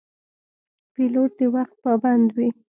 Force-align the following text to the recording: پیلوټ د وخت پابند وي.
پیلوټ 0.93 1.31
د 1.39 1.41
وخت 1.55 1.75
پابند 1.83 2.27
وي. 2.35 2.49